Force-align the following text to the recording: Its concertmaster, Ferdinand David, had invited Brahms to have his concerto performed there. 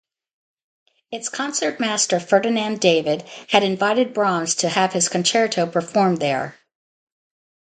Its 1.11 1.29
concertmaster, 1.29 2.19
Ferdinand 2.19 2.79
David, 2.81 3.21
had 3.49 3.61
invited 3.61 4.15
Brahms 4.15 4.55
to 4.55 4.69
have 4.69 4.93
his 4.93 5.07
concerto 5.07 5.67
performed 5.67 6.17
there. 6.19 6.55